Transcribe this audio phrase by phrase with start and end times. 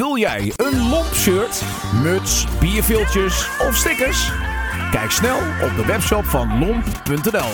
[0.00, 1.62] Wil jij een lomp shirt,
[2.02, 4.30] muts, bierviltjes of stickers?
[4.90, 7.50] Kijk snel op de webshop van lomp.nl.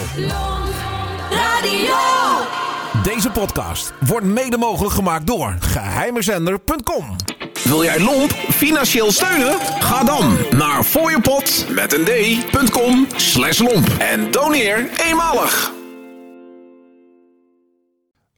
[3.03, 7.17] Deze podcast wordt mede mogelijk gemaakt door geheimezender.com.
[7.64, 9.58] Wil jij Lomp financieel steunen?
[9.81, 15.76] Ga dan naar fooiepot met een d.com slash lomp en doneer eenmalig.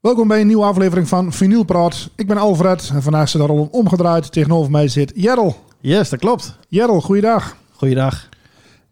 [0.00, 2.10] Welkom bij een nieuwe aflevering van Vinyl Praat.
[2.16, 4.32] Ik ben Alfred en vandaag zit de rol omgedraaid.
[4.32, 5.56] Tegenover mij zit Jerrel.
[5.80, 6.56] Yes, dat klopt.
[6.68, 7.56] Jerrel, goeiedag.
[7.72, 8.28] Goeiedag.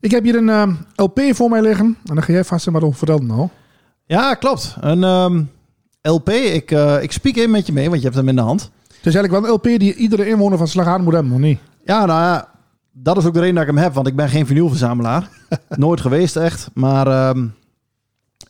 [0.00, 2.82] Ik heb hier een eh, LP voor mij liggen en dan ga jij vast maar
[2.82, 3.48] over vertellen nou.
[4.06, 4.76] Ja, klopt.
[4.80, 5.42] Een ehm,
[6.02, 6.28] LP.
[6.28, 8.70] Ik, eh ik spiek even met je mee, want je hebt hem in de hand.
[8.96, 11.60] Het is eigenlijk wel een LP die iedere inwoner van Slagaan moet hebben, of niet?
[11.84, 12.48] Ja, nou ja,
[12.92, 15.28] dat is ook de reden dat ik hem heb, want ik ben geen vinylverzamelaar.
[15.68, 16.70] Nooit geweest echt.
[16.74, 17.46] Maar ehm,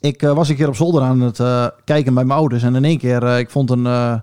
[0.06, 2.62] ik eh, was een keer op zolder aan het eh, kijken bij mijn ouders.
[2.62, 4.22] En in één keer, eh, ik vond een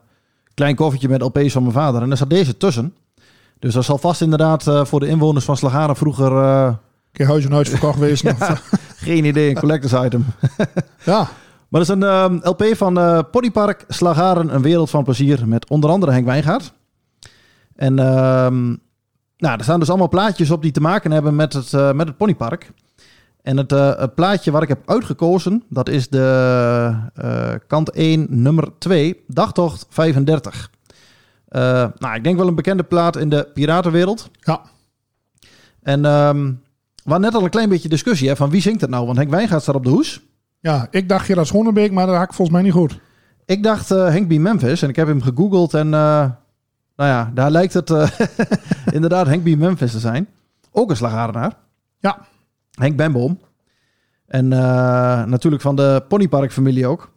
[0.53, 2.01] klein koffertje met LP's van mijn vader.
[2.01, 2.95] En daar zat deze tussen.
[3.59, 6.31] Dus dat zal vast inderdaad voor de inwoners van Slagaren vroeger...
[6.31, 6.77] Een
[7.11, 8.33] keer huis en huis verkocht geweest.
[8.95, 10.25] geen idee, een collectors item.
[11.03, 11.29] ja,
[11.69, 15.89] Maar dat is een LP van eh Ponypark Slagaren, een wereld van plezier met onder
[15.89, 16.73] andere Henk Wijngaard.
[17.75, 18.67] En ehm,
[19.37, 22.17] nou, er staan dus allemaal plaatjes op die te maken hebben met het, met het
[22.17, 22.71] Ponypark.
[23.43, 28.27] En het, eh, het plaatje waar ik heb uitgekozen, dat is de eh, kant 1,
[28.29, 30.71] nummer 2, Dagtocht 35.
[31.47, 31.61] Eh,
[31.97, 34.29] nou, ik denk wel een bekende plaat in de piratenwereld.
[34.39, 34.61] ja.
[35.81, 36.51] En ehm
[37.03, 39.05] we hadden net al een klein beetje discussie hè, van wie zingt het nou?
[39.05, 40.21] Want Henk Wijngaard staat op de hoes.
[40.59, 42.99] ja, ik dacht Gerard Schonebeek, maar dat had ik volgens mij niet goed.
[43.45, 44.31] Ik dacht Henk B.
[44.31, 46.31] Memphis en ik heb hem gegoogeld en nou
[46.95, 47.89] ja, daar lijkt het
[48.97, 49.57] inderdaad Henk B.
[49.57, 50.27] Memphis te zijn.
[50.71, 51.53] Ook een slagarenaar.
[51.99, 52.17] Ja.
[52.79, 53.39] Henk Benboom.
[54.27, 57.11] En eh, natuurlijk van de Ponypark-familie ook.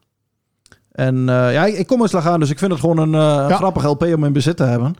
[0.92, 3.84] En eh, ja, ik, kom uit Slagaan, dus ik vind het gewoon een eh, grappig
[3.84, 4.94] LP om in bezit te hebben.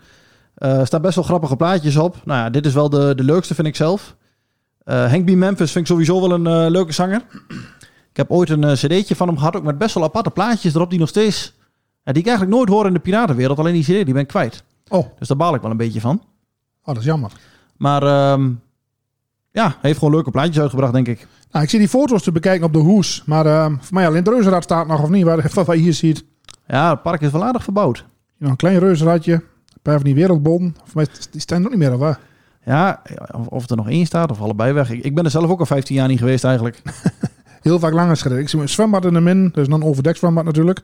[0.55, 2.17] Er staan best wel grappige plaatjes op.
[2.25, 4.17] Nou ja, dit is wel de, de leukste, vind ik zelf.
[4.85, 5.31] Henk B.
[5.31, 7.23] Memphis vind ik sowieso wel een leuke zanger.
[8.11, 10.91] Ik heb ooit een cd'tje van hem gehad, ook met best wel aparte plaatjes erop
[10.91, 11.55] die nog steeds...
[12.03, 13.59] Die ik eigenlijk nooit hoor in de piratenwereld.
[13.59, 14.65] Alleen die cd, die ben ik kwijt.
[14.89, 16.23] Oh, Dus daar baal ik wel een beetje van.
[16.83, 17.31] oh dat is jammer.
[17.77, 18.51] Maar ehm,
[19.57, 21.27] ja, heeft gewoon leuke plaatjes uitgebracht, denk ik.
[21.51, 24.29] Nou, ik zie die foto's te bekijken op de hoes, maar voor mij alleen het
[24.29, 26.25] reuzenrad staat nog of niet, waar, wat je hier ziet.
[26.67, 28.07] Ja, het park is wel aardig verbouwd.
[28.39, 30.77] Nog een klein reuzenradje, een paar van die wereldbonden.
[30.85, 32.19] Voor mij die staan er ook niet meer, of waar?
[32.65, 33.03] Ja,
[33.33, 34.91] of, of er nog één staat of allebei weg.
[34.91, 36.83] Ik, ik ben er zelf ook al 15 jaar niet geweest eigenlijk.
[37.63, 38.43] Heel vaak langer gereden.
[38.43, 40.81] Ik zie een zwembad in de min, dus dan overdekt zwembad natuurlijk.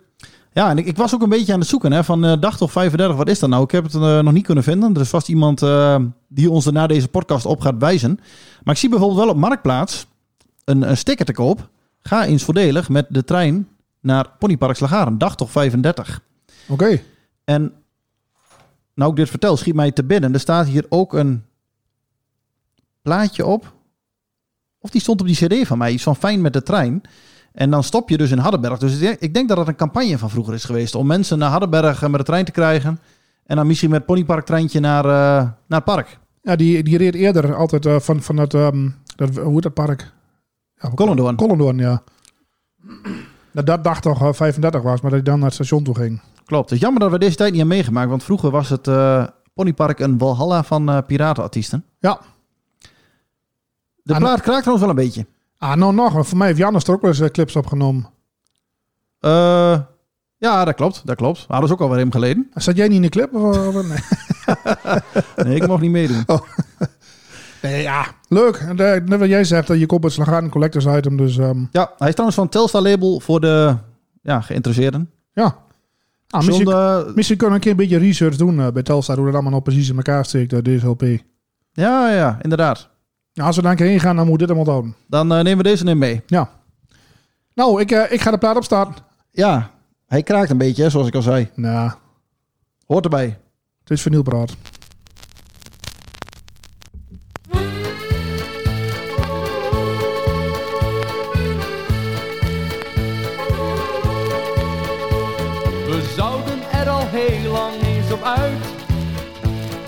[0.52, 2.56] Ja, en ik, ik was ook een beetje aan het zoeken hè, van eh dag
[2.56, 3.62] toch 35, wat is dat nou?
[3.62, 4.94] Ik heb het eh, nog niet kunnen vinden.
[4.94, 5.96] Er is vast iemand eh,
[6.28, 8.18] die ons er na deze podcast op gaat wijzen.
[8.62, 10.06] Maar ik zie bijvoorbeeld wel op Marktplaats
[10.64, 11.68] een, een sticker te koop.
[12.00, 13.68] Ga eens voordelig met de trein
[14.00, 15.18] naar Ponypark Slagaren.
[15.18, 16.20] Dag toch 35.
[16.68, 17.00] Oké.
[17.44, 17.72] En
[18.94, 20.34] nou ik dit vertel, schiet mij te binnen.
[20.34, 21.44] Er staat hier ook een
[23.02, 23.72] plaatje op.
[24.80, 25.92] Of die stond op die cd van mij.
[25.92, 27.02] Iets van fijn met de trein.
[27.52, 28.78] En dan stop je dus in Hardenberg.
[28.78, 30.94] Dus ik denk- dat dat een campagne van vroeger is geweest.
[30.94, 32.98] Om mensen naar Hardenberg eh, met de trein te krijgen.
[33.46, 35.10] En dan misschien met het ponyparktreintje naar, eh,
[35.66, 36.18] naar het park.
[36.42, 39.74] Ja, die, die reed eerder altijd eh, van, van het, ehm, dat, hoe heet dat
[39.74, 40.12] park?
[40.74, 41.36] Ja, Collendoorn.
[41.36, 42.02] Collendoorn, ja.
[43.52, 45.94] Dat, dat dacht toch eh, 35 was, maar dat hij dan naar het station toe
[45.94, 46.20] ging.
[46.44, 46.64] Klopt.
[46.64, 48.08] Het is jammer dat we deze tijd niet hebben meegemaakt.
[48.08, 48.90] Want vroeger was het
[49.54, 51.84] ponypark een walhalla van piratenartiesten.
[51.98, 52.20] Ja.
[54.02, 55.26] De plaat kraakt trouwens wel een beetje.
[55.62, 56.12] Ah, nou nog.
[56.12, 58.10] want Voor mij heeft Jannes er ook wel eens eh, clips opgenomen.
[59.20, 59.80] Eh,
[60.36, 61.02] ja, dat klopt.
[61.04, 61.48] Dat klopt.
[61.48, 62.50] Maar dat is ook alweer hem geleden.
[62.54, 63.34] Zat jij niet in de clip?
[63.34, 63.98] Of, of- nee.
[65.46, 66.24] Nee, ik mocht niet meedoen.
[67.62, 68.06] nee, ja.
[68.28, 68.56] Leuk.
[68.56, 71.16] En, eh, Net wat jij zegt, dat je koopt het slagaan collectors item.
[71.16, 73.76] Dus ehm, Ja, hij is trouwens van Telstar Label voor de
[74.22, 75.10] ja, geïnteresseerden.
[75.32, 75.56] ja.
[76.28, 79.16] Ah, misschien, we- misschien kunnen we een keer een beetje research doen eh, bij Telstar.
[79.16, 81.02] Hoe dat allemaal nou precies in elkaar steekt, uh, deze LP.
[81.72, 82.88] ja, ja, inderdaad.
[83.32, 84.94] Ja, als we daar een keer heen gaan, dan moet dit hem onthouden.
[85.06, 86.22] Dan eh, nemen we deze neem mee.
[86.26, 86.50] Ja.
[87.54, 88.94] Nou, ik, eh, ik ga de plaat opstarten.
[89.30, 89.70] Ja,
[90.06, 91.50] hij kraakt een beetje, hè, zoals ik al zei.
[91.54, 91.90] Nou,
[92.86, 93.38] Hoort erbij.
[93.80, 94.56] het is vernieuwpraat.
[105.86, 108.80] We zouden er al heel lang eens op uit.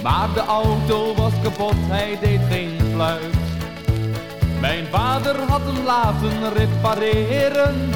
[0.02, 3.43] Maar de auto was kapot, hij deed geen fluit.
[4.64, 7.90] Mijn vader had hem laten repareren.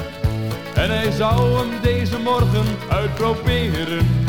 [0.75, 4.27] En hij zou hem deze morgen uitproberen.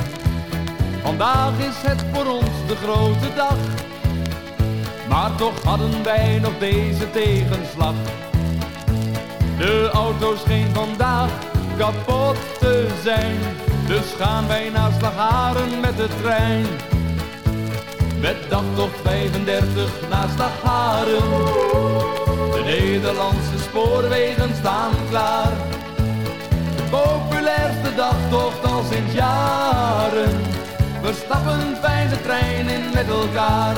[1.04, 3.58] Vandaag is het voor ons de grote dag.
[5.10, 7.94] Maar toch hadden wij nog deze tegenslag.
[9.58, 11.30] De auto scheen vandaag
[11.78, 13.38] kapot te zijn.
[13.88, 16.66] Dus gaan wij naar Slagharen met de trein.
[18.20, 21.20] Met dagtocht 35 naast de Haren.
[21.20, 21.99] De
[22.69, 25.51] Nederlandse spoorwegen staan klaar.
[26.75, 30.42] De populairste dagtocht al sinds jaren.
[31.01, 33.75] We stappen bij de trein in met elkaar.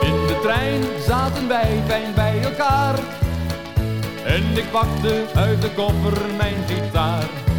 [0.00, 2.98] In de trein zaten wij fijn bij elkaar.
[4.24, 7.49] En ik pakte uit de koffer mijn gitaar.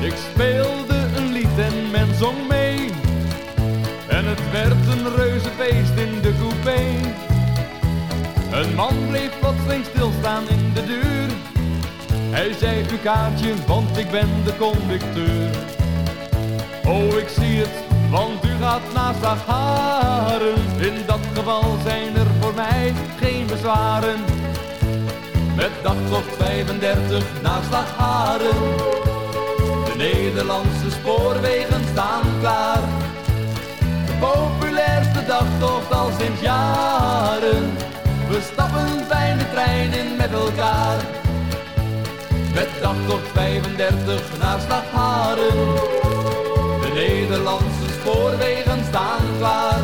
[0.00, 2.90] Ik speelde een lied en men zong mee.
[4.08, 6.80] En het werd een reuze feest in de coupé.
[8.52, 11.28] Een man bleef plotseling stilstaan in de deur.
[12.30, 15.50] Hij zei uw kaartje, want ik ben de conducteur.
[16.84, 20.54] Oh, ik zie het, want u gaat naast de haren.
[20.78, 24.20] In dat geval zijn er voor mij geen bezwaren.
[25.56, 29.17] Met dagtocht 35 naast de haren.
[29.98, 32.80] De Nederlandse spoorwegen staan klaar.
[34.06, 37.72] De populairste dagtocht al sinds jaren.
[38.28, 40.96] We stappen fijn de trein in met elkaar.
[42.54, 45.74] Met dagtocht 35 naar Slagharen.
[46.80, 49.80] De Nederlandse spoorwegen staan klaar.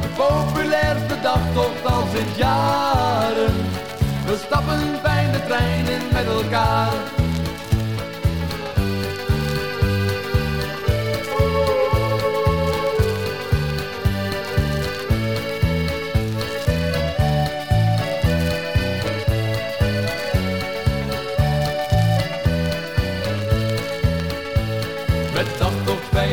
[0.00, 3.54] De populairste dagtocht al sinds jaren.
[4.26, 7.25] We stappen fijn de trein in met elkaar.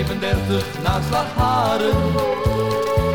[0.05, 1.95] 35 naar.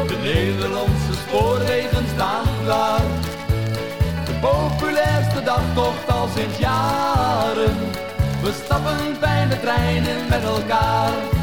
[0.06, 3.00] De Nederlandse spoorwegen staan klaar.
[4.24, 7.76] De populairste dagtocht al sinds jaren.
[8.42, 11.37] We stappen bij de treinen met elkaar.